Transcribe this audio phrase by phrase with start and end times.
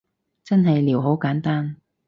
[0.43, 1.77] 其實撩好簡單